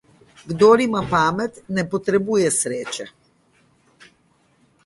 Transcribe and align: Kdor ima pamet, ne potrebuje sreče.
Kdor 0.51 0.81
ima 0.85 1.01
pamet, 1.11 1.59
ne 1.79 1.85
potrebuje 1.93 2.49
sreče. 2.57 3.09